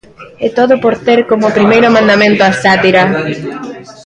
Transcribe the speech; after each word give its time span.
E 0.45 0.47
todo 0.57 0.73
por 0.83 0.93
ter 1.05 1.19
como 1.29 1.53
primeiro 1.57 1.93
mandamento 1.97 2.41
a 2.49 2.51
sátira. 2.63 3.03